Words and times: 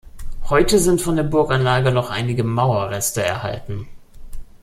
Heute 0.49 0.79
sind 0.79 0.99
von 0.99 1.15
der 1.15 1.21
Burganlage 1.21 1.91
noch 1.91 2.09
einige 2.09 2.43
Mauerreste 2.43 3.21
erhalten. 3.21 3.87